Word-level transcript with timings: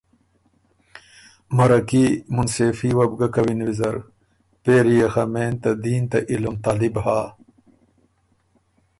مرکي، 1.57 2.05
مُنصېفي 2.35 2.89
وه 2.97 3.05
بو 3.17 3.27
کوِن 3.33 3.59
ویزر۔ 3.67 3.95
پېری 4.63 4.93
يې 4.99 5.07
خه 5.13 5.23
مېن 5.33 5.53
ته 5.61 5.69
دین 5.83 6.03
ته 6.11 6.19
علُم 6.31 6.55
طالب 6.63 6.95
هۀ 7.05 7.21